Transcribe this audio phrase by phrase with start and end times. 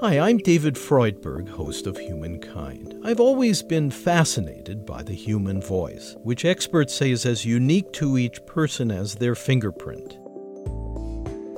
[0.00, 3.00] Hi, I'm David Freudberg, host of Humankind.
[3.02, 8.18] I've always been fascinated by the human voice, which experts say is as unique to
[8.18, 10.18] each person as their fingerprint.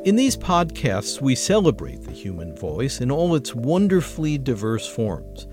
[0.06, 5.48] In these podcasts, we celebrate the human voice in all its wonderfully diverse forms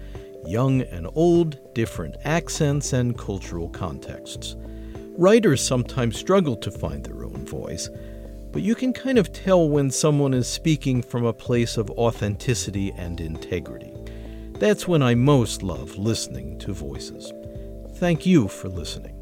[0.46, 4.56] young and old, different accents, and cultural contexts.
[5.18, 7.90] Writers sometimes struggle to find their own voice,
[8.56, 12.90] but you can kind of tell when someone is speaking from a place of authenticity
[12.94, 13.92] and integrity.
[14.60, 17.34] That's when I most love listening to voices.
[17.98, 19.14] Thank you for listening.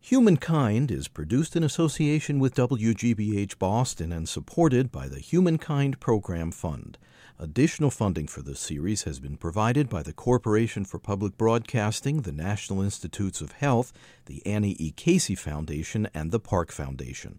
[0.00, 6.96] Humankind is produced in association with WGBH Boston and supported by the Humankind Program Fund.
[7.38, 12.32] Additional funding for this series has been provided by the Corporation for Public Broadcasting, the
[12.32, 13.92] National Institutes of Health,
[14.26, 14.92] the Annie E.
[14.92, 17.38] Casey Foundation, and the Park Foundation.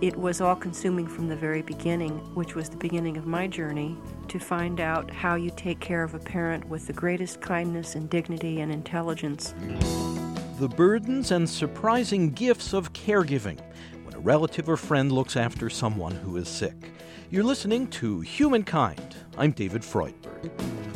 [0.00, 3.96] It was all consuming from the very beginning, which was the beginning of my journey
[4.28, 8.10] to find out how you take care of a parent with the greatest kindness and
[8.10, 9.54] dignity and intelligence.
[10.58, 13.58] The burdens and surprising gifts of caregiving
[14.04, 16.92] when a relative or friend looks after someone who is sick.
[17.30, 19.16] You're listening to Humankind.
[19.38, 20.93] I'm David Freudberg.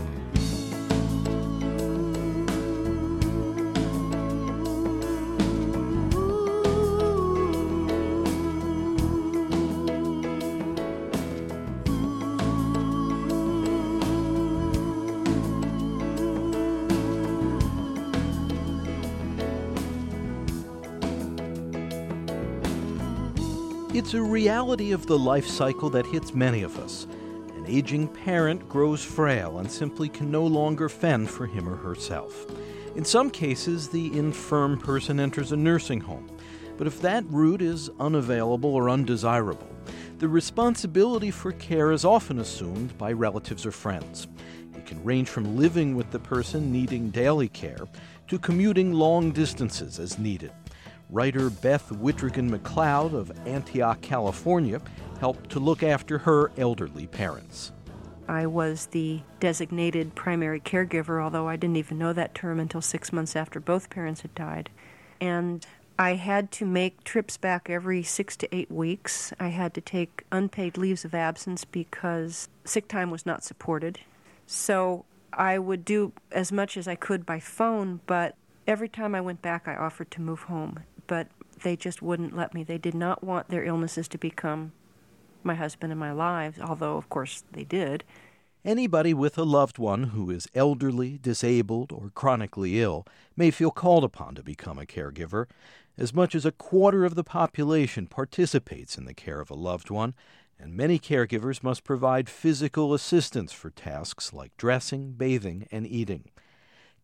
[24.08, 27.06] It's a reality of the life cycle that hits many of us.
[27.56, 32.46] An aging parent grows frail and simply can no longer fend for him or herself.
[32.96, 36.26] In some cases, the infirm person enters a nursing home.
[36.78, 39.68] But if that route is unavailable or undesirable,
[40.20, 44.26] the responsibility for care is often assumed by relatives or friends.
[44.74, 47.86] It can range from living with the person needing daily care
[48.28, 50.52] to commuting long distances as needed.
[51.10, 54.80] Writer Beth Witrogen McLeod of Antioch, California,
[55.20, 57.72] helped to look after her elderly parents.
[58.28, 63.10] I was the designated primary caregiver, although I didn't even know that term until six
[63.10, 64.68] months after both parents had died.
[65.18, 65.64] And
[65.98, 69.32] I had to make trips back every six to eight weeks.
[69.41, 74.00] I had to take unpaid leaves of absence because sick time was not supported.
[74.47, 78.36] So I would do as much as I could by phone, but
[78.66, 81.26] every time I went back, I offered to move home but
[81.64, 82.62] they just wouldn't let me.
[82.62, 84.70] They did not want their illnesses to become
[85.42, 88.04] my husband and my lives, although, of course, they did.
[88.64, 94.04] Anybody with a loved one who is elderly, disabled, or chronically ill may feel called
[94.04, 95.47] upon to become a caregiver.
[95.97, 99.91] As much as a quarter of the population participates in the care of a loved
[99.91, 100.14] one,
[100.58, 106.30] and many caregivers must provide physical assistance for tasks like dressing, bathing, and eating.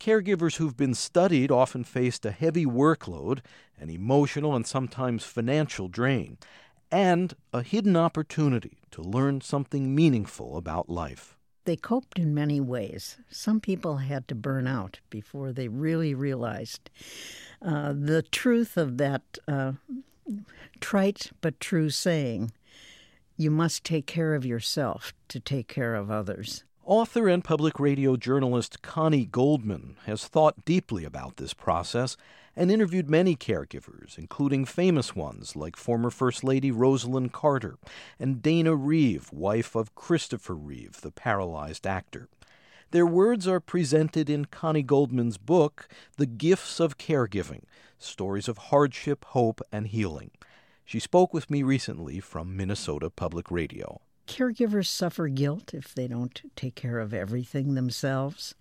[0.01, 3.41] Caregivers who've been studied often faced a heavy workload,
[3.79, 6.39] an emotional and sometimes financial drain,
[6.91, 11.37] and a hidden opportunity to learn something meaningful about life.
[11.65, 13.17] They coped in many ways.
[13.31, 16.91] Some people had to burn out before they really realized
[17.63, 19.73] uh, the truth of that uh,
[20.81, 22.53] trite but true saying
[23.37, 26.65] you must take care of yourself to take care of others.
[26.87, 32.15] Author and public radio journalist Connie Goldman has thought deeply about this process
[32.55, 37.79] and interviewed many caregivers, including famous ones like former First Lady Rosalynn Carter
[38.21, 42.29] and Dana Reeve, wife of Christopher Reeve, the paralyzed actor.
[42.91, 47.63] Their words are presented in Connie Goldman's book, The Gifts of Caregiving
[47.99, 50.33] Stories of Hardship, Hope, and Healing.
[50.85, 54.03] She spoke with me recently from Minnesota Public Radio.
[54.27, 58.55] Caregivers suffer guilt if they don't take care of everything themselves.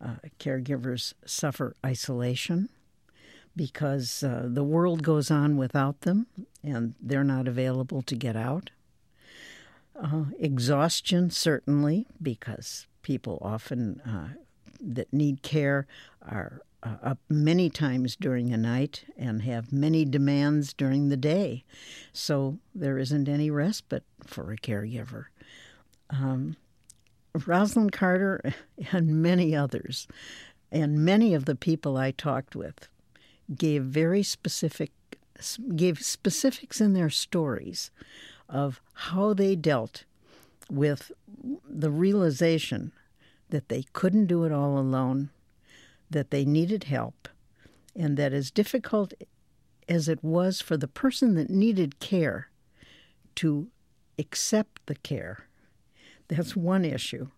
[0.00, 2.68] Uh, caregivers suffer isolation
[3.54, 6.26] because uh, the world goes on without them
[6.62, 8.70] and they're not available to get out.
[10.00, 14.28] Uh, exhaustion, certainly, because people often uh,
[14.80, 15.86] that need care
[16.22, 21.64] are uh, up many times during a night and have many demands during the day.
[22.12, 25.26] So there isn't any respite for a caregiver.
[26.10, 26.56] Um,
[27.36, 28.54] Rosalynn Carter
[28.92, 30.08] and many others,
[30.70, 32.88] and many of the people I talked with,
[33.56, 34.90] gave very specific
[35.74, 37.90] gave specifics in their stories
[38.48, 40.04] of how they dealt
[40.70, 41.10] with
[41.68, 42.92] the realization
[43.50, 45.30] that they couldn't do it all alone
[46.12, 47.28] that they needed help,
[47.94, 49.12] and that as difficult
[49.88, 52.48] as it was for the person that needed care
[53.34, 53.68] to
[54.18, 55.46] accept the care.
[56.28, 57.28] That's one issue.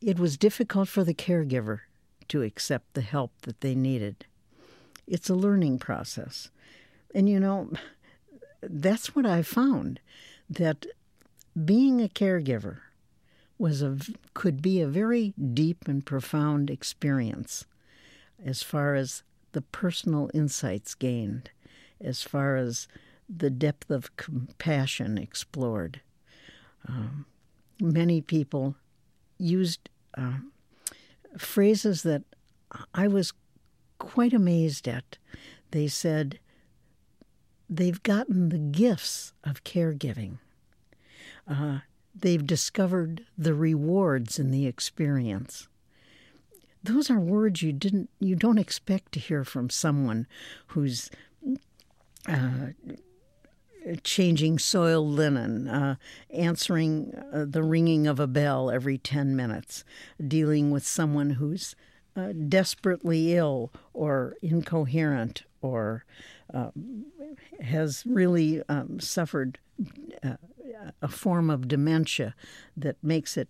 [0.00, 1.80] It was difficult for the caregiver
[2.28, 4.26] to accept the help that they needed.
[5.06, 6.50] It's a learning process.
[7.14, 7.70] And you know,
[8.62, 10.00] that's what I found
[10.48, 10.86] that
[11.64, 12.78] being a caregiver
[13.58, 13.98] was a
[14.34, 17.64] could be a very deep and profound experience
[18.44, 19.22] as far as
[19.52, 21.50] the personal insights gained,
[22.00, 22.88] as far as
[23.28, 26.00] the depth of compassion explored.
[26.88, 27.26] Um,
[27.80, 28.76] many people
[29.38, 30.38] used uh,
[31.38, 32.22] phrases that
[32.94, 33.32] I was
[33.98, 35.18] quite amazed at.
[35.70, 36.38] They said
[37.68, 40.38] they've gotten the gifts of caregiving.
[41.48, 41.80] Uh,
[42.14, 45.68] they've discovered the rewards in the experience.
[46.82, 50.26] Those are words you didn't you don't expect to hear from someone
[50.68, 51.10] who's
[52.28, 52.68] uh,
[54.02, 55.96] changing soiled linen, uh,
[56.30, 59.84] answering uh, the ringing of a bell every 10 minutes,
[60.26, 61.74] dealing with someone who's
[62.16, 66.04] uh, desperately ill or incoherent or
[66.52, 66.70] uh,
[67.60, 69.58] has really um, suffered
[70.22, 70.36] uh,
[71.00, 72.34] a form of dementia
[72.76, 73.48] that makes it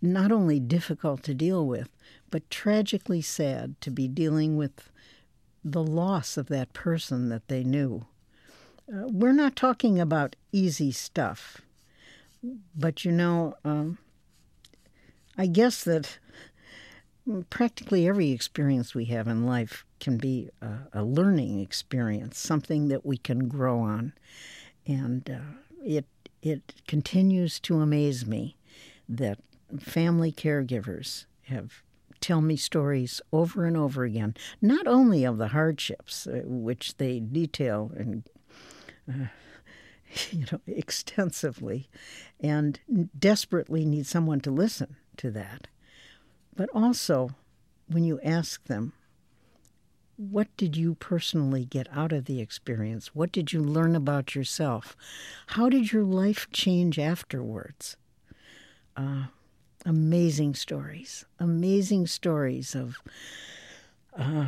[0.00, 1.88] not only difficult to deal with,
[2.30, 4.90] but tragically sad to be dealing with
[5.64, 8.06] the loss of that person that they knew.
[8.90, 11.60] Uh, we're not talking about easy stuff,
[12.74, 13.98] but you know, um,
[15.36, 16.18] I guess that
[17.50, 23.04] practically every experience we have in life can be a, a learning experience, something that
[23.04, 24.12] we can grow on,
[24.86, 26.06] and uh, it
[26.42, 28.56] it continues to amaze me
[29.08, 29.38] that
[29.80, 31.82] family caregivers have
[32.20, 37.20] tell me stories over and over again, not only of the hardships uh, which they
[37.20, 38.22] detail and
[39.08, 39.26] uh,
[40.30, 41.88] you know extensively,
[42.40, 42.80] and
[43.18, 45.68] desperately need someone to listen to that,
[46.54, 47.30] but also
[47.88, 48.92] when you ask them,
[50.16, 53.14] what did you personally get out of the experience?
[53.14, 54.96] What did you learn about yourself?
[55.48, 57.96] How did your life change afterwards?
[58.96, 59.26] Uh,
[59.84, 62.98] amazing stories, amazing stories of
[64.16, 64.46] uh,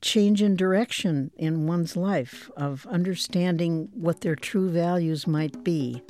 [0.00, 6.02] change in direction in one's life, of understanding what their true values might be.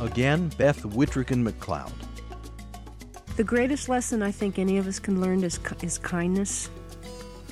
[0.00, 2.09] Again, Beth Witrogen McLeod.
[3.36, 6.68] The greatest lesson I think any of us can learn is, is kindness,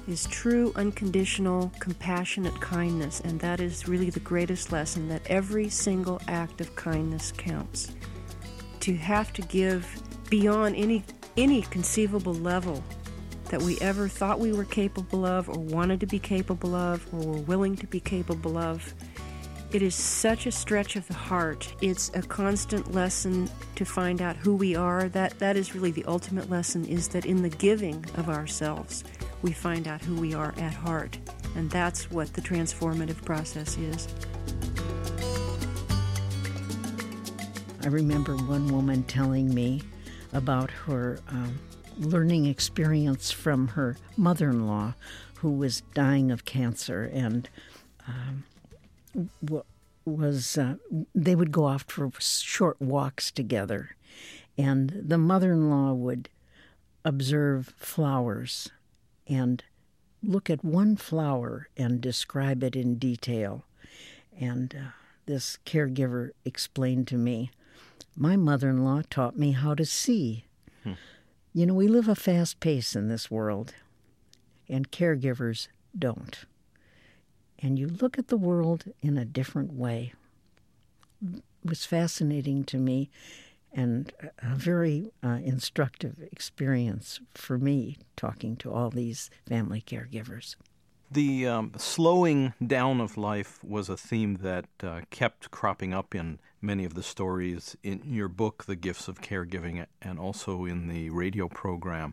[0.07, 3.21] is true, unconditional, compassionate kindness.
[3.21, 7.93] And that is really the greatest lesson that every single act of kindness counts.
[8.81, 9.87] To have to give
[10.29, 11.05] beyond any,
[11.37, 12.83] any conceivable level
[13.49, 17.21] that we ever thought we were capable of, or wanted to be capable of, or
[17.21, 18.93] were willing to be capable of
[19.71, 21.75] it is such a stretch of the heart.
[21.83, 25.09] It's a constant lesson to find out who we are.
[25.11, 29.05] That that is really the ultimate lesson is that in the giving of ourselves,
[29.43, 31.19] we find out who we are at heart.
[31.55, 34.09] And that's what the transformative process is.
[37.85, 39.83] I remember one woman telling me
[40.33, 41.59] about her um,
[41.99, 44.95] learning experience from her mother in law
[45.37, 47.11] who was dying of cancer.
[47.13, 47.49] And
[48.07, 48.45] um,
[50.05, 50.77] was uh,
[51.15, 53.97] they would go off for short walks together,
[54.57, 56.29] and the mother-in-law would
[57.05, 58.71] observe flowers
[59.27, 59.65] and
[60.23, 63.65] look at one flower and describe it in detail.
[64.39, 64.91] And uh,
[65.27, 67.51] this caregiver explained to me,
[68.17, 70.45] my mother-in-law taught me how to see.
[70.83, 70.93] Hmm.
[71.53, 73.75] You know, we live a fast pace in this world,
[74.69, 76.45] and caregivers don't
[77.59, 80.13] and you look at the world in a different way.
[81.23, 83.11] It was fascinating to me
[83.73, 84.13] and
[84.43, 90.57] a very uh, instructive experience for me talking to all these family caregivers.
[91.11, 96.39] The um, slowing down of life was a theme that uh, kept cropping up in
[96.61, 101.09] many of the stories in your book, The Gifts of Caregiving, and also in the
[101.11, 102.13] radio program.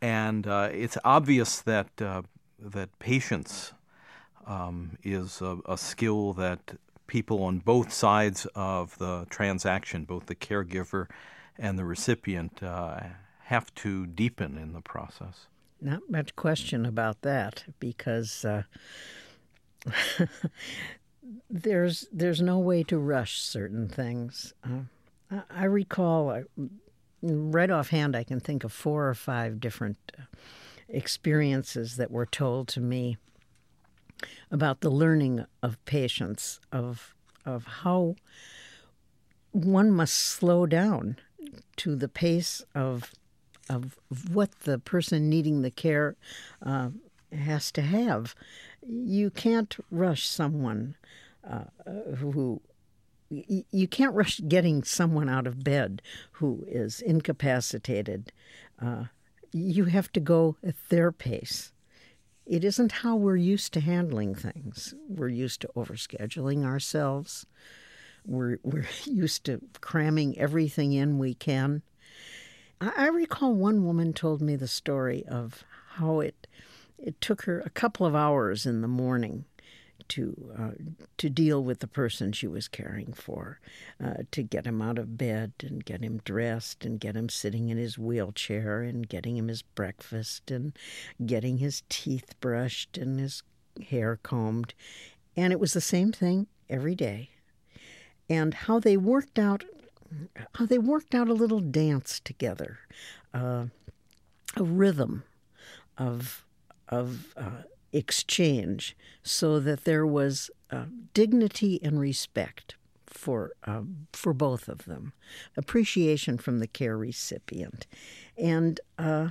[0.00, 2.22] And uh, it's obvious that uh,
[2.60, 3.72] that patience
[4.46, 10.34] um, is a, a, skill that people on both sides of the transaction, both the
[10.34, 11.06] caregiver
[11.58, 13.00] and the recipient, uh,
[13.44, 15.46] have to deepen in the process.
[15.80, 18.62] Not much question about that because uh,
[21.50, 24.54] there's there's no way to rush certain things.
[24.64, 26.42] Uh, I, recall, uh,
[27.22, 30.22] right offhand, I can think of four or five different uh,
[30.88, 33.18] experiences that were told to me
[34.50, 37.14] about the learning of patience, of
[37.44, 38.16] of how
[39.52, 41.16] one must slow down
[41.76, 43.12] to the pace of
[43.68, 43.98] of
[44.30, 46.16] what the person needing the care
[46.62, 46.90] uh,
[47.32, 48.34] has to have.
[48.86, 50.96] You can't rush someone
[51.48, 51.64] uh,
[52.16, 52.60] who
[53.30, 56.02] you can't rush getting someone out of bed
[56.32, 58.32] who is incapacitated.
[58.80, 59.04] Uh,
[59.52, 61.72] you have to go at their pace.
[62.46, 64.94] It isn't how we're used to handling things.
[65.08, 67.46] We're used to overscheduling ourselves.
[68.26, 71.82] We're, we're used to cramming everything in we can.
[72.80, 75.64] I, I recall one woman told me the story of
[75.96, 76.46] how it
[76.98, 79.44] it took her a couple of hours in the morning
[80.08, 80.70] to uh,
[81.18, 83.60] to deal with the person she was caring for,
[84.02, 87.68] uh, to get him out of bed and get him dressed and get him sitting
[87.68, 90.76] in his wheelchair and getting him his breakfast and
[91.24, 93.42] getting his teeth brushed and his
[93.88, 94.74] hair combed,
[95.36, 97.30] and it was the same thing every day.
[98.28, 99.64] And how they worked out,
[100.54, 102.78] how they worked out a little dance together,
[103.32, 103.66] uh,
[104.56, 105.24] a rhythm
[105.98, 106.44] of
[106.88, 107.62] of uh,
[107.94, 112.74] exchange so that there was uh, dignity and respect
[113.06, 113.82] for uh,
[114.12, 115.12] for both of them,
[115.56, 117.86] appreciation from the care recipient,
[118.36, 119.30] and uh,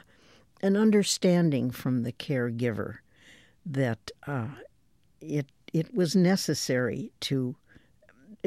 [0.62, 3.00] an understanding from the caregiver
[3.66, 4.48] that uh,
[5.20, 7.56] it it was necessary to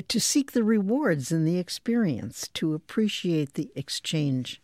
[0.08, 4.60] to seek the rewards in the experience, to appreciate the exchange.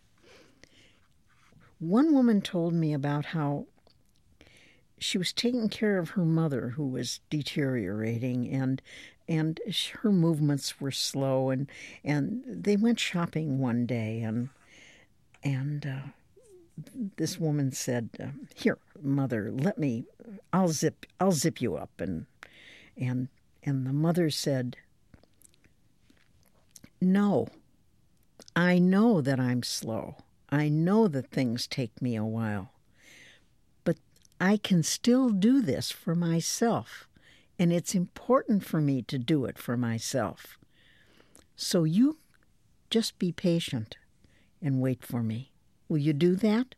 [1.78, 3.66] One woman told me about how
[5.02, 8.80] she was taking care of her mother who was deteriorating and
[9.28, 9.60] and
[10.02, 11.70] her movements were slow and
[12.04, 14.48] and they went shopping one day and
[15.42, 16.08] and uh,
[17.16, 20.04] this woman said uh, here mother let me
[20.52, 22.26] I'll zip I'll zip you up and
[22.96, 23.28] and
[23.64, 24.76] and the mother said
[27.00, 27.48] no.
[28.54, 30.16] I know that I'm slow.
[30.50, 32.70] I know that things take me a while
[34.42, 37.06] I can still do this for myself,
[37.60, 40.58] and it's important for me to do it for myself.
[41.54, 42.16] So you
[42.90, 43.96] just be patient
[44.60, 45.52] and wait for me.
[45.88, 46.74] Will you do that?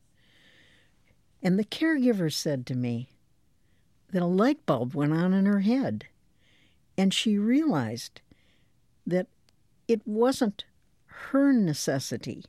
[1.42, 3.08] And the caregiver said to me
[4.10, 6.04] that a light bulb went on in her head,
[6.98, 8.20] and she realized
[9.06, 9.28] that
[9.88, 10.66] it wasn't
[11.06, 12.44] her necessity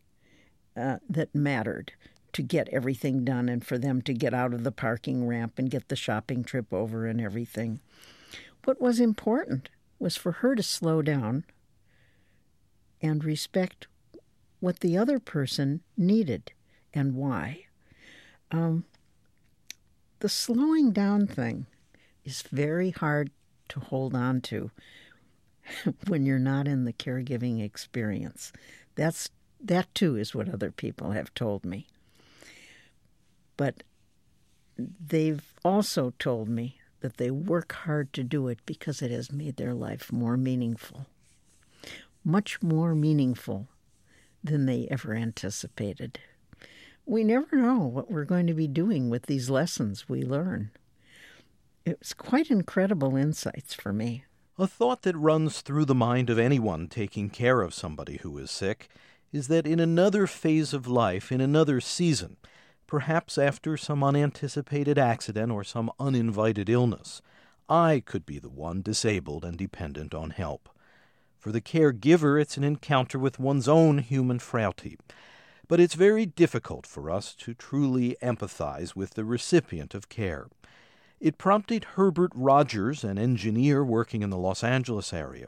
[0.76, 1.94] uh, that mattered
[2.36, 5.72] to get everything done and for them to get out of the parking ramp and
[5.72, 7.80] get the shopping trip over and everything.
[8.66, 11.46] What was important was for her to slow down
[13.02, 13.88] and respect
[14.60, 16.52] what the other person needed
[16.94, 17.68] and why.
[18.52, 18.84] Um,
[20.20, 21.68] the slowing down thing
[22.26, 23.32] is very hard
[23.70, 24.72] to hold on to
[26.08, 28.52] when you're not in the caregiving experience.
[28.96, 29.30] That's
[29.62, 31.88] that too is what other people have told me.
[33.58, 33.84] But
[34.78, 39.58] they've also told me that they work hard to do it because it has made
[39.58, 41.06] their life more meaningful.
[42.24, 43.68] Much more meaningful
[44.44, 46.20] than they ever anticipated.
[47.06, 50.72] We never know what we're going to be doing with these lessons we learn.
[51.86, 54.26] It was quite incredible insights for me.
[54.58, 58.50] A thought that runs through the mind of anyone taking care of somebody who is
[58.50, 58.90] sick
[59.32, 62.38] is that in another phase of life, in another season,
[62.88, 67.22] perhaps after some unanticipated accident or some uninvited illness,
[67.68, 70.70] I could be the one disabled and dependent on help.
[71.40, 74.98] For the caregiver, it's an encounter with one's own human frailty.
[75.68, 80.48] But it's very difficult for us to truly empathize with the recipient of care.
[81.20, 85.48] It prompted Herbert Rogers, an engineer working in the Los Angeles area,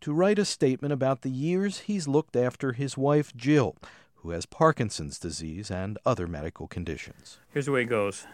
[0.00, 3.76] to write a statement about the years he's looked after his wife Jill,
[4.22, 7.38] who has Parkinson's disease and other medical conditions.
[7.52, 8.26] Here's the way it goes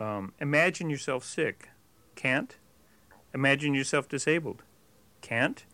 [0.00, 1.70] um, Imagine yourself sick.
[2.14, 2.56] Can't.
[3.34, 4.62] Imagine yourself disabled.
[5.20, 5.64] Can't.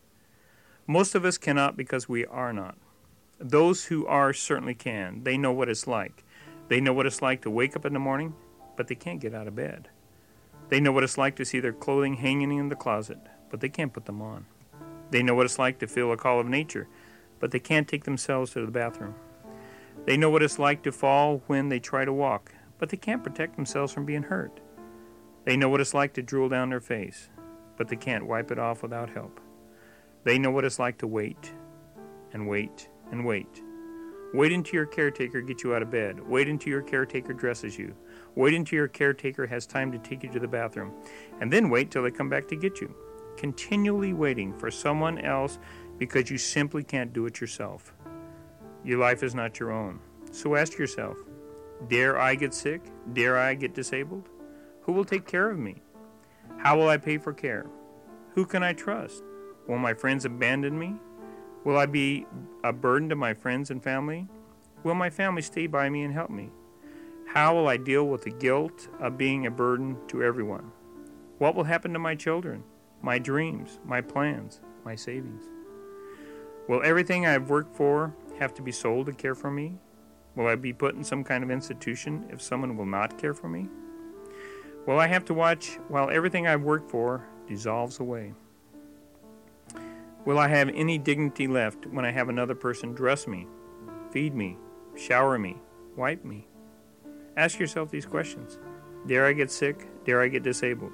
[0.87, 2.77] Most of us cannot because we are not.
[3.39, 5.23] Those who are certainly can.
[5.25, 6.25] They know what it's like.
[6.69, 8.35] They know what it's like to wake up in the morning,
[8.77, 9.89] but they can't get out of bed.
[10.69, 13.19] They know what it's like to see their clothing hanging in the closet,
[13.51, 14.47] but they can't put them on.
[15.11, 16.89] They know what it's like to feel a call of nature,
[17.41, 19.15] but they can't take themselves to the bathroom.
[20.07, 23.23] They know what it's like to fall when they try to walk, but they can't
[23.23, 24.61] protect themselves from being hurt.
[25.45, 27.29] They know what it's like to drool down their face,
[27.77, 29.41] but they can't wipe it off without help.
[30.25, 31.53] They know what it's like to wait
[32.33, 33.63] and wait and wait.
[34.33, 36.21] Wait until your caretaker gets you out of bed.
[36.21, 37.95] Wait until your caretaker dresses you.
[38.37, 40.93] Wait until your caretaker has time to take you to the bathroom.
[41.41, 42.95] And then wait till they come back to get you.
[43.37, 45.59] Continually waiting for someone else
[45.99, 47.93] because you simply can't do it yourself.
[48.85, 50.01] Your life is not your own.
[50.33, 51.17] So ask yourself
[51.89, 52.83] Dare I get sick?
[53.13, 54.29] Dare I get disabled?
[54.83, 55.77] Who will take care of me?
[56.59, 57.67] How will I pay for care?
[58.35, 59.23] Who can I trust?
[59.67, 60.95] Will my friends abandon me?
[61.65, 62.27] Will I be
[62.65, 64.29] a burden to my friends and family?
[64.83, 66.51] Will my family stay by me and help me?
[67.27, 70.73] How will I deal with the guilt of being a burden to everyone?
[71.39, 72.65] What will happen to my children,
[73.03, 75.45] my dreams, my plans, my savings?
[76.69, 79.75] Will everything I've worked for have to be sold to care for me?
[80.35, 83.49] Will I be put in some kind of institution if someone will not care for
[83.49, 83.69] me?
[84.87, 88.33] Will I have to watch while everything I've worked for dissolves away?
[90.25, 93.47] Will I have any dignity left when I have another person dress me,
[94.11, 94.57] feed me,
[94.97, 95.57] shower me,
[95.97, 96.47] wipe me?
[97.37, 98.59] Ask yourself these questions.
[99.07, 99.87] Dare I get sick?
[100.05, 100.93] Dare I get disabled?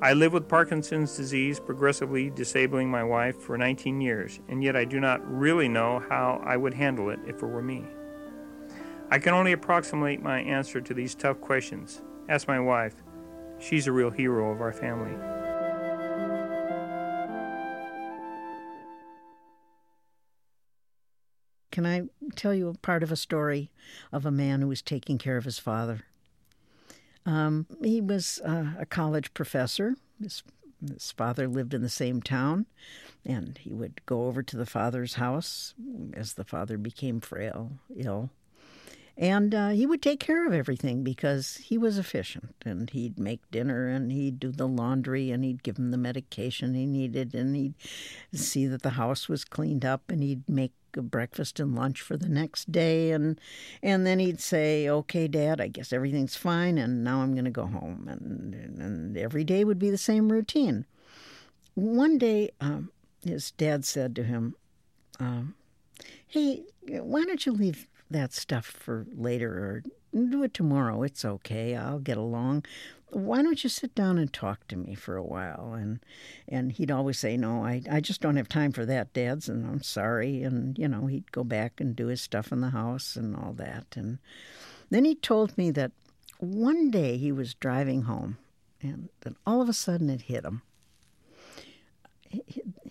[0.00, 4.84] I live with Parkinson's disease, progressively disabling my wife for 19 years, and yet I
[4.84, 7.84] do not really know how I would handle it if it were me.
[9.10, 12.00] I can only approximate my answer to these tough questions.
[12.28, 12.94] Ask my wife.
[13.58, 15.16] She's a real hero of our family.
[21.72, 22.02] Can I
[22.36, 23.72] tell you a part of a story
[24.12, 26.04] of a man who was taking care of his father?
[27.28, 29.96] Um, he was uh, a college professor.
[30.18, 30.42] His,
[30.80, 32.64] his father lived in the same town,
[33.22, 35.74] and he would go over to the father's house
[36.14, 38.30] as the father became frail, ill.
[39.18, 42.54] And uh, he would take care of everything because he was efficient.
[42.64, 46.74] And he'd make dinner and he'd do the laundry and he'd give him the medication
[46.74, 47.74] he needed and he'd
[48.32, 52.28] see that the house was cleaned up and he'd make breakfast and lunch for the
[52.28, 53.38] next day and
[53.82, 57.50] and then he'd say okay dad i guess everything's fine and now i'm going to
[57.50, 60.86] go home and and every day would be the same routine
[61.74, 62.90] one day um,
[63.24, 64.56] his dad said to him
[65.20, 65.54] um,
[66.26, 71.02] hey why don't you leave that stuff for later or do it tomorrow.
[71.02, 71.76] It's okay.
[71.76, 72.64] I'll get along.
[73.10, 75.72] Why don't you sit down and talk to me for a while?
[75.74, 76.00] And
[76.46, 79.66] and he'd always say, No, I, I just don't have time for that, Dad's, and
[79.66, 80.42] I'm sorry.
[80.42, 83.52] And, you know, he'd go back and do his stuff in the house and all
[83.54, 83.86] that.
[83.96, 84.18] And
[84.90, 85.92] then he told me that
[86.38, 88.38] one day he was driving home
[88.80, 90.62] and then all of a sudden it hit him.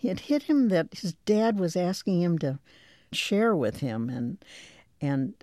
[0.01, 2.60] It hit him that his dad was asking him to
[3.12, 4.43] share with him and
[5.01, 5.33] and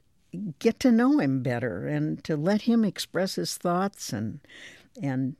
[0.58, 4.40] get to know him better and to let him express his thoughts and
[5.00, 5.36] and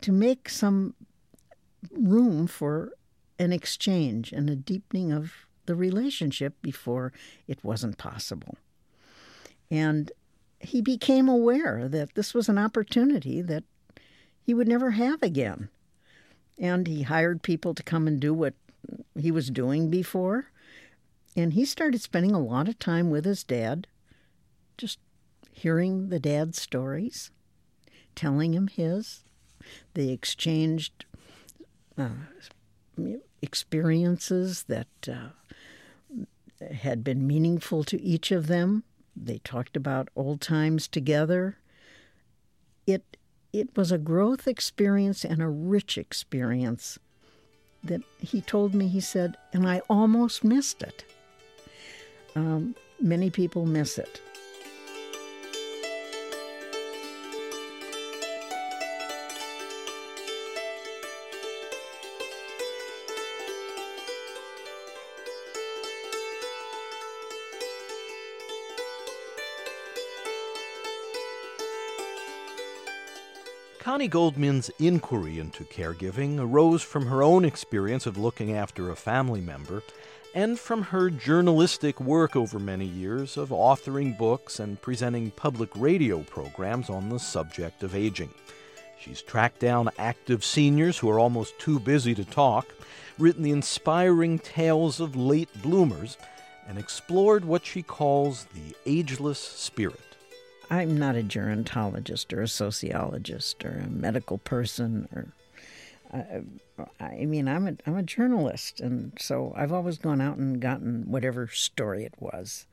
[0.00, 0.94] to make some
[1.92, 2.92] room for
[3.38, 5.32] an exchange and a deepening of
[5.66, 7.12] the relationship before
[7.46, 8.56] it wasn't possible.
[9.70, 10.10] And
[10.60, 13.64] he became aware that this was an opportunity that
[14.42, 15.68] he would never have again.
[16.58, 18.54] And he hired people to come and do what
[19.16, 20.50] he was doing before.
[21.38, 23.86] And he started spending a lot of time with his dad,
[24.76, 24.98] just
[25.52, 27.30] hearing the dad's stories,
[28.16, 29.22] telling him his.
[29.94, 31.04] They exchanged
[31.96, 32.08] uh,
[33.40, 38.82] experiences that uh, had been meaningful to each of them.
[39.14, 41.58] They talked about old times together.
[42.84, 43.16] It
[43.52, 46.98] it was a growth experience and a rich experience
[47.84, 51.04] that he told me he said and I almost missed it
[52.36, 54.20] um, many people miss it.
[73.88, 79.40] Connie Goldman's inquiry into caregiving arose from her own experience of looking after a family
[79.40, 79.82] member
[80.34, 86.20] and from her journalistic work over many years of authoring books and presenting public radio
[86.22, 88.32] programs on the subject of aging.
[89.00, 92.74] She's tracked down active seniors who are almost too busy to talk,
[93.18, 96.16] written the inspiring tales of late bloomers,
[96.68, 100.00] and explored what she calls the ageless spirit.
[100.70, 105.28] I'm not a gerontologist or a sociologist or a medical person or
[106.12, 106.42] I,
[107.00, 111.04] I mean, I'm a I'm a journalist, and so I've always gone out and gotten
[111.10, 112.66] whatever story it was,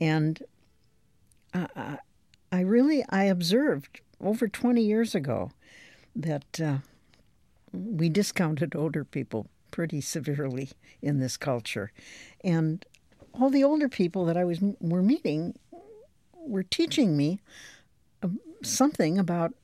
[0.00, 0.42] and
[1.54, 1.98] I,
[2.50, 5.50] I really I observed over 20 years ago
[6.14, 6.78] that uh,
[7.72, 11.92] we discounted older people pretty severely in this culture.
[12.44, 12.84] And
[13.32, 15.58] all the older people that I was were meeting
[16.34, 17.40] were teaching me
[18.22, 19.54] um, something about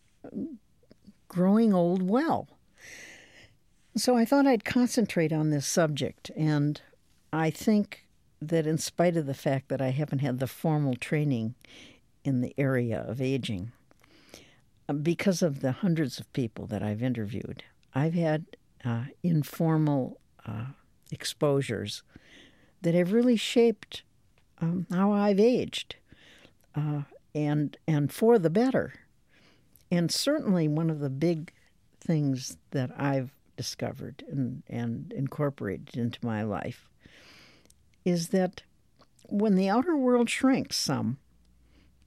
[1.28, 2.48] growing old well.
[3.98, 6.80] So I thought I'd concentrate on this subject, and
[7.32, 8.06] I think
[8.40, 11.56] that in spite of the fact that I haven't had the formal training
[12.22, 13.72] in the area of aging,
[14.88, 18.46] uh, because of the hundreds of people that I've interviewed, I've had
[18.84, 20.66] uh, informal uh,
[21.10, 22.04] exposures
[22.82, 24.04] that have really shaped
[24.60, 25.96] um, how I've aged,
[26.76, 27.02] uh,
[27.34, 28.94] and and for the better.
[29.90, 31.52] And certainly, one of the big
[32.00, 36.88] things that I've discovered and, and incorporated into my life
[38.04, 38.62] is that
[39.24, 41.18] when the outer world shrinks some,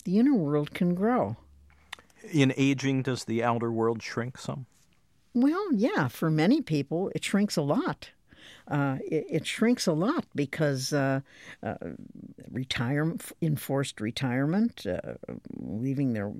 [0.05, 1.35] the inner world can grow.
[2.31, 4.65] In aging, does the outer world shrink some?
[5.33, 8.09] Well, yeah, for many people, it shrinks a lot.
[8.67, 11.19] Uh, it, it, shrinks a lot because uh,
[11.63, 11.75] uh,
[12.51, 15.13] retirement, enforced retirement, uh,
[15.57, 16.31] leaving their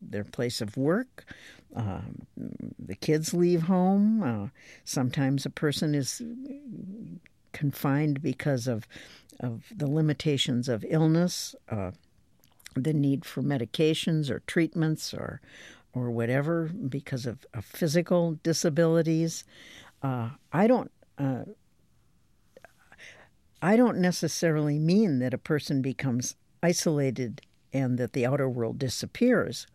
[0.00, 1.24] their place of work,
[1.76, 2.26] um,
[2.78, 4.22] the kids leave home.
[4.22, 4.48] Uh,
[4.84, 6.22] sometimes a person is
[7.52, 8.86] confined because of
[9.40, 11.54] of the limitations of illness,
[12.74, 15.40] the need for medications or treatments or
[15.94, 19.44] or whatever because of, of physical disabilities.
[20.02, 20.90] Uh, I don't.
[21.18, 21.44] Uh,
[23.60, 29.66] I don't necessarily mean that a person becomes isolated and that the outer world disappears,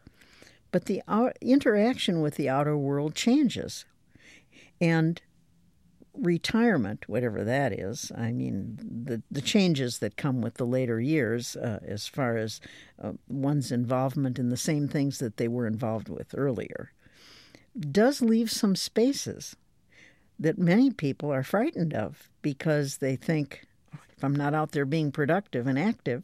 [0.72, 1.02] but the
[1.42, 3.86] interaction with the outer world changes.
[4.80, 5.22] And
[6.14, 11.56] retirement, whatever that is, I mean, the, the changes that come with the later years,
[11.56, 12.62] uh, as far as
[13.02, 16.92] uh, one's involvement in the same things that they were involved with earlier,
[17.80, 19.56] does leave some spaces
[20.40, 23.66] that many people are frightened of because they think
[24.16, 26.24] if I'm not out there being productive and active,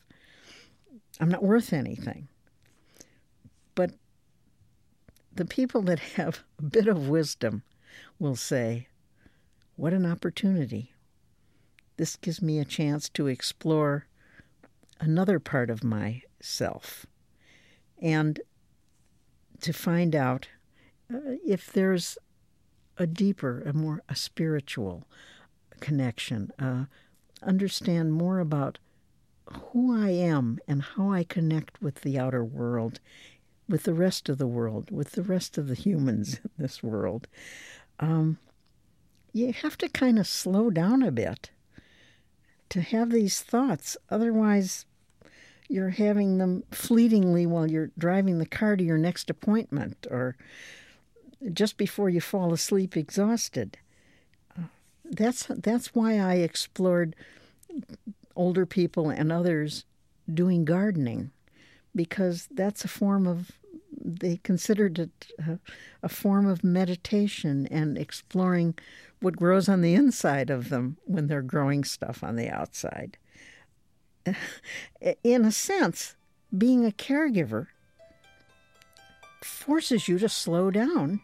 [1.20, 2.28] I'm not worth anything.
[3.76, 3.92] But
[5.34, 7.64] the people that have a bit of wisdom
[8.20, 8.88] will say,
[9.76, 10.94] what an opportunity.
[11.98, 14.06] This gives me a chance to explore
[15.00, 17.06] another part of myself
[18.02, 18.40] and
[19.62, 20.48] to find out
[21.14, 22.18] uh, if there's
[23.00, 25.08] a deeper, a more a spiritual
[25.80, 26.86] connection, uh,
[27.42, 28.78] understand more about
[29.72, 33.00] who I am and how I connect with the outer world,
[33.68, 37.28] with the rest of the world, with the rest of the humans in this world.
[38.00, 38.38] Um,
[39.32, 41.52] you have to kind of slow down a bit
[42.70, 43.98] to have these thoughts.
[44.10, 44.86] Otherwise,
[45.68, 50.36] you're having them fleetingly while you're driving the car to your next appointment or
[51.54, 53.78] just before you fall asleep exhausted.
[55.06, 57.16] That's that's why I explored
[58.36, 59.86] older people and others
[60.32, 61.32] doing gardening
[61.96, 63.52] because that's a form of
[64.02, 65.60] they considered it a,
[66.04, 68.76] a form of meditation and exploring
[69.20, 73.18] what grows on the inside of them when they're growing stuff on the outside.
[75.24, 76.16] In a sense,
[76.56, 77.68] being a caregiver
[79.44, 81.22] forces you to slow down.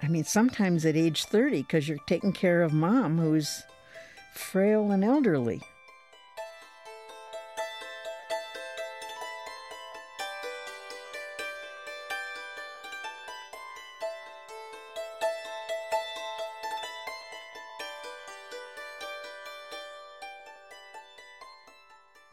[0.00, 3.62] I mean, sometimes at age 30, because you're taking care of mom who's
[4.34, 5.60] frail and elderly.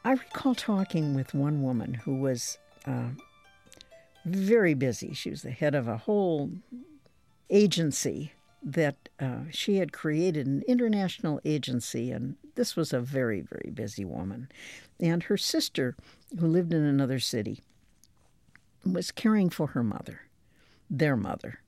[0.04, 3.10] I recall talking with one woman who was uh,
[4.23, 5.15] very busy.
[5.15, 6.51] She was the head of a whole
[7.49, 13.71] agency that uh, she had created, an international agency, and this was a very, very
[13.71, 14.49] busy woman.
[14.99, 15.95] And her sister,
[16.39, 17.62] who lived in another city,
[18.84, 20.21] was caring for her mother,
[20.89, 21.60] their mother.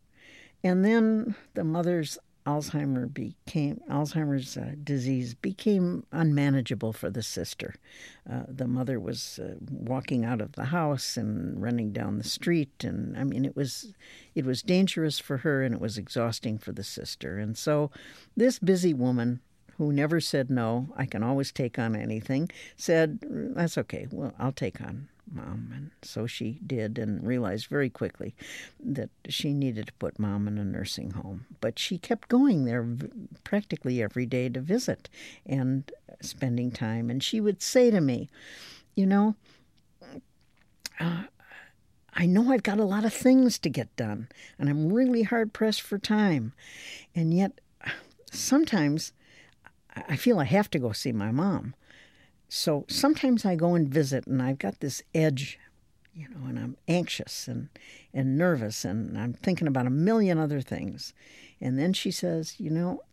[0.63, 7.75] And then the mother's Alzheimer became Alzheimer's uh, disease became unmanageable for the sister.
[8.29, 12.85] Uh, the mother was uh, walking out of the house and running down the street,
[12.85, 13.93] and I mean it was
[14.33, 17.37] it was dangerous for her and it was exhausting for the sister.
[17.37, 17.91] And so,
[18.37, 19.41] this busy woman
[19.77, 24.07] who never said no, I can always take on anything, said, "That's okay.
[24.09, 25.71] Well, I'll take on mom.
[25.73, 28.35] And so she did and realized very quickly
[28.83, 31.45] that she needed to put mom in a nursing home.
[31.61, 32.87] But she kept going there
[33.43, 35.09] practically every day to visit
[35.45, 37.09] and spending time.
[37.09, 38.29] And she would say to me,
[38.95, 39.35] You know,
[40.99, 41.23] uh,
[42.13, 45.53] I know I've got a lot of things to get done, and I'm really hard
[45.53, 46.53] pressed for time.
[47.13, 47.61] And yet,
[48.31, 49.13] sometimes
[49.95, 51.75] I feel I have to go see my mom.
[52.49, 55.59] So sometimes I go and visit, and I've got this edge,
[56.13, 57.69] you know, and I'm anxious and,
[58.13, 61.13] and nervous, and I'm thinking about a million other things.
[61.59, 63.03] And then she says, You know,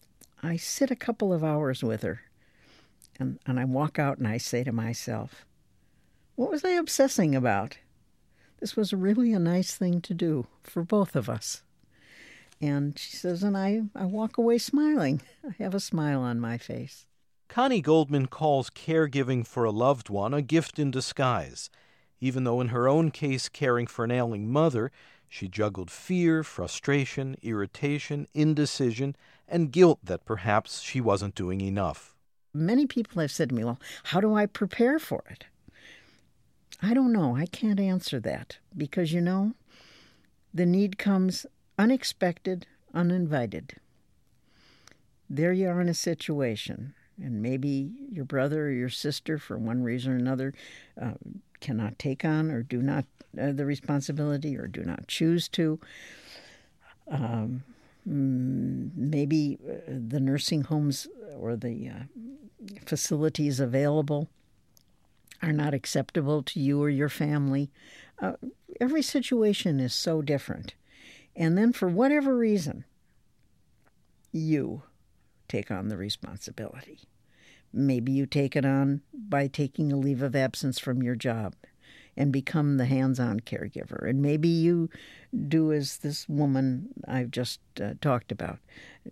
[0.43, 2.23] I sit a couple of hours with her,
[3.19, 5.45] and, and I walk out and I say to myself,
[6.37, 7.79] What was I obsessing about?
[8.61, 11.63] This was really a nice thing to do for both of us.
[12.61, 15.21] And she says, and I, I walk away smiling.
[15.47, 17.05] I have a smile on my face.
[17.55, 21.71] Connie Goldman calls caregiving for a loved one a gift in disguise.
[22.19, 24.91] Even though in her own case caring for an ailing mother,
[25.29, 29.15] she juggled fear, frustration, irritation, indecision,
[29.47, 32.17] and guilt that perhaps she wasn't doing enough.
[32.53, 35.45] Many people have said to me, Well, how do I prepare for it?
[36.83, 37.37] I don't know.
[37.37, 39.55] I can't answer that because, you know,
[40.53, 41.47] the need comes
[41.79, 43.75] unexpected, uninvited.
[45.31, 49.83] There you are in a situation, and maybe your brother or your sister, for one
[49.83, 50.55] reason or another,
[51.01, 51.13] uh,
[51.61, 53.05] cannot take on or do not
[53.41, 55.79] uh, the responsibility or do not choose to.
[57.11, 57.65] Um,
[58.09, 62.03] mm, maybe uh, the nursing homes or the uh,
[62.87, 64.29] facilities available
[65.43, 67.71] are not acceptable to you or your family.
[68.21, 68.33] Uh,
[68.81, 70.75] every situation is so different.
[71.37, 72.85] And then, for whatever reason,
[74.33, 74.83] you
[75.49, 77.01] take on the responsibility.
[77.73, 81.55] Maybe you take it on by taking a leave of absence from your job
[82.17, 84.09] and become the hands on caregiver.
[84.09, 84.89] And maybe you
[85.49, 88.59] do as this woman I've just uh, talked about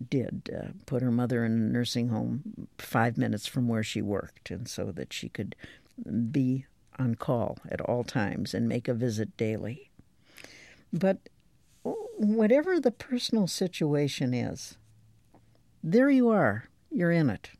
[0.08, 4.50] did uh, put her mother in a nursing home five minutes from where she worked,
[4.50, 5.56] and so that she could
[6.30, 6.66] be
[6.98, 9.90] on call at all times and make a visit daily.
[10.92, 11.18] But
[11.82, 14.76] whatever the personal situation is,
[15.82, 17.50] there you are, you're in it.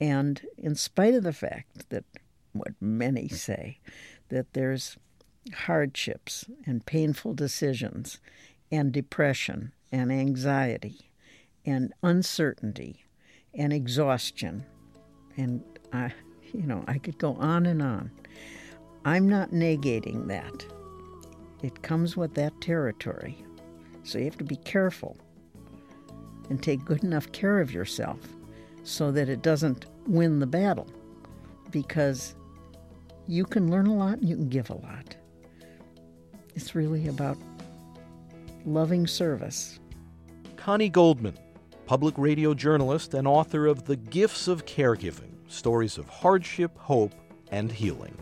[0.00, 2.04] And in spite of the fact that
[2.52, 3.78] what many say,
[4.28, 4.96] that there's
[5.52, 8.18] hardships and painful decisions
[8.70, 11.10] and depression and anxiety
[11.66, 13.04] and uncertainty
[13.54, 14.64] and exhaustion
[15.36, 15.62] and
[15.92, 16.12] I
[16.52, 18.10] you know I could go on and on.
[19.04, 20.64] I'm not negating that.
[21.62, 23.44] It comes with that territory.
[24.02, 25.16] So you have to be careful
[26.50, 28.18] and take good enough care of yourself
[28.82, 30.86] so that it doesn't win the battle
[31.70, 32.34] because
[33.26, 35.16] you can learn a lot and you can give a lot.
[36.54, 37.38] It's really about
[38.64, 39.80] loving service.
[40.56, 41.36] Connie Goldman,
[41.86, 47.14] public radio journalist and author of The Gifts of Caregiving Stories of Hardship, Hope,
[47.50, 48.16] and Healing.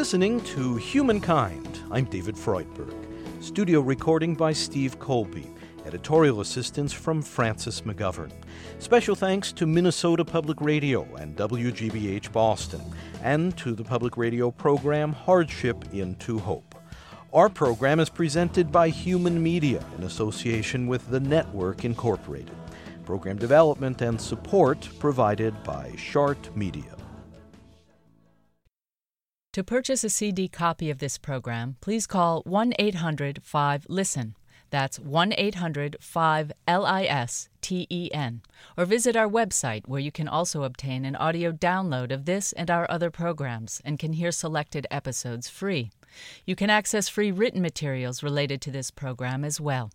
[0.00, 1.78] Listening to Humankind.
[1.90, 2.94] I'm David Freudberg.
[3.42, 5.46] Studio recording by Steve Colby.
[5.84, 8.32] Editorial assistance from Francis McGovern.
[8.78, 12.80] Special thanks to Minnesota Public Radio and WGBH Boston,
[13.22, 16.74] and to the public radio program Hardship into Hope.
[17.34, 22.56] Our program is presented by Human Media in association with the Network Incorporated.
[23.04, 26.99] Program development and support provided by Chart Media.
[29.54, 34.36] To purchase a CD copy of this program, please call 1 800 5 LISTEN.
[34.70, 38.42] That's 1 800 5 L I S T E N.
[38.76, 42.70] Or visit our website where you can also obtain an audio download of this and
[42.70, 45.90] our other programs and can hear selected episodes free.
[46.46, 49.90] You can access free written materials related to this program as well.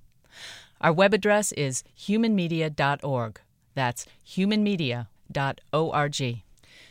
[0.82, 3.40] Our web address is humanmedia.org.
[3.74, 6.42] That's humanmedia.org.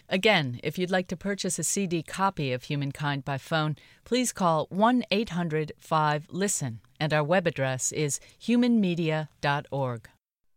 [0.09, 4.67] Again, if you'd like to purchase a CD copy of Humankind by phone, please call
[4.71, 10.09] 1 800 5 LISTEN, and our web address is humanmedia.org.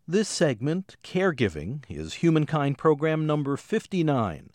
[0.08, 4.52] This segment, Caregiving, is Humankind program number 59.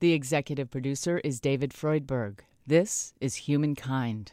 [0.00, 2.40] The executive producer is David Freudberg.
[2.66, 4.32] This is Humankind.